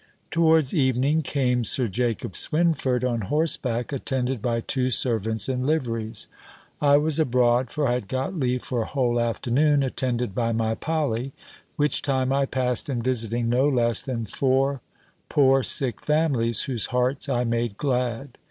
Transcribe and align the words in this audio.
Towards 0.31 0.73
evening 0.73 1.21
came 1.21 1.63
Sir 1.63 1.85
Jacob 1.87 2.33
Swynford, 2.33 3.03
on 3.07 3.21
horseback, 3.21 3.93
attended 3.93 4.41
by 4.41 4.59
two 4.61 4.89
servants 4.89 5.47
in 5.47 5.63
liveries. 5.63 6.27
I 6.81 6.97
was 6.97 7.19
abroad; 7.19 7.69
for 7.69 7.87
I 7.87 7.91
had 7.93 8.07
got 8.07 8.33
leave 8.33 8.63
for 8.63 8.81
a 8.81 8.85
whole 8.87 9.19
afternoon, 9.19 9.83
attended 9.83 10.33
by 10.33 10.53
my 10.53 10.73
Polly; 10.73 11.33
which 11.75 12.01
time 12.01 12.33
I 12.33 12.47
passed 12.47 12.89
in 12.89 13.03
visiting 13.03 13.47
no 13.47 13.69
less 13.69 14.01
than 14.01 14.25
four 14.25 14.81
poor 15.29 15.61
sick 15.61 16.01
families, 16.03 16.63
whose 16.63 16.87
hearts 16.87 17.29
I 17.29 17.43
made 17.43 17.77
glad. 17.77 18.39